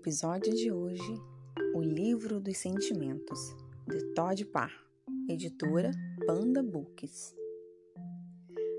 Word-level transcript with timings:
Episódio 0.00 0.54
de 0.54 0.72
hoje: 0.72 1.20
O 1.74 1.82
Livro 1.82 2.40
dos 2.40 2.56
Sentimentos, 2.56 3.38
de 3.86 4.02
Todd 4.14 4.46
Parr, 4.46 4.72
editora 5.28 5.90
Panda 6.26 6.62
Books. 6.62 7.36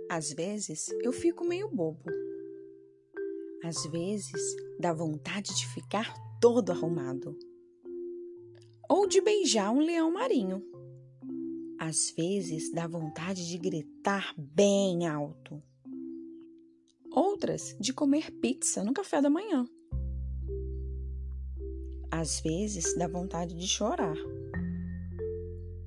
Às 0.09 0.33
vezes 0.33 0.87
eu 1.04 1.13
fico 1.13 1.45
meio 1.45 1.69
bobo. 1.69 2.09
Às 3.63 3.86
vezes 3.86 4.41
dá 4.79 4.91
vontade 4.91 5.55
de 5.55 5.68
ficar 5.68 6.11
todo 6.41 6.71
arrumado. 6.71 7.38
Ou 8.89 9.05
de 9.05 9.21
beijar 9.21 9.71
um 9.71 9.79
leão 9.79 10.11
marinho. 10.11 10.65
Às 11.77 12.09
vezes 12.17 12.73
dá 12.73 12.88
vontade 12.88 13.47
de 13.47 13.59
gritar 13.59 14.33
bem 14.35 15.07
alto. 15.07 15.61
Outras 17.11 17.77
de 17.79 17.93
comer 17.93 18.32
pizza 18.32 18.83
no 18.83 18.91
café 18.91 19.21
da 19.21 19.29
manhã. 19.29 19.69
Às 22.21 22.39
vezes 22.39 22.96
dá 22.96 23.07
vontade 23.07 23.56
de 23.56 23.68
chorar. 23.68 24.16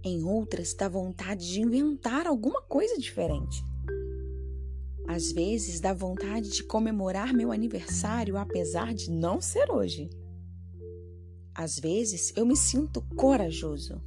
Em 0.03 0.25
outras 0.25 0.75
dá 0.75 0.89
vontade 0.89 1.49
de 1.49 1.61
inventar 1.61 2.27
alguma 2.27 2.61
coisa 2.63 2.99
diferente. 2.99 3.65
Às 5.07 5.31
vezes 5.31 5.79
dá 5.79 5.95
vontade 5.95 6.51
de 6.51 6.65
comemorar 6.65 7.33
meu 7.33 7.53
aniversário 7.53 8.37
apesar 8.37 8.93
de 8.93 9.13
não 9.13 9.41
ser 9.41 9.71
hoje. 9.71 10.11
Às 11.55 11.79
vezes 11.79 12.33
eu 12.37 12.45
me 12.45 12.57
sinto 12.57 13.01
corajoso. 13.15 14.03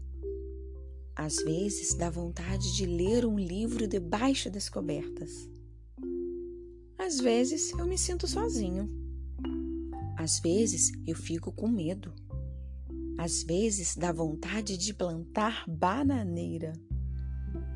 Às 1.16 1.38
vezes 1.38 1.96
dá 1.96 2.10
vontade 2.10 2.76
de 2.76 2.86
ler 2.86 3.26
um 3.26 3.40
livro 3.40 3.88
debaixo 3.88 4.50
das 4.50 4.68
cobertas. 4.68 5.50
Às 6.98 7.22
vezes 7.22 7.72
eu 7.72 7.88
me 7.88 7.98
sinto 7.98 8.28
sozinho. 8.28 9.07
Às 10.18 10.40
vezes 10.40 10.92
eu 11.06 11.16
fico 11.16 11.52
com 11.52 11.68
medo. 11.68 12.14
Às 13.18 13.44
vezes 13.44 13.96
dá 13.96 14.12
vontade 14.12 14.78
de 14.78 14.94
plantar 14.94 15.64
bananeira. 15.68 16.74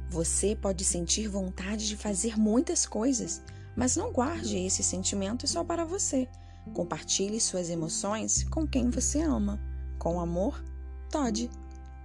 Você 0.09 0.55
pode 0.55 0.83
sentir 0.83 1.27
vontade 1.27 1.87
de 1.87 1.95
fazer 1.95 2.37
muitas 2.37 2.85
coisas, 2.85 3.41
mas 3.77 3.95
não 3.95 4.11
guarde 4.11 4.57
esse 4.57 4.83
sentimento 4.83 5.47
só 5.47 5.63
para 5.63 5.85
você. 5.85 6.27
Compartilhe 6.73 7.39
suas 7.39 7.69
emoções 7.69 8.43
com 8.43 8.67
quem 8.67 8.89
você 8.89 9.21
ama. 9.21 9.59
Com 9.99 10.19
amor, 10.19 10.63
Todd. 11.09 11.49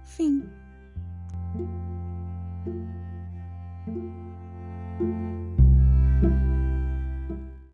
Fim. 0.05 0.43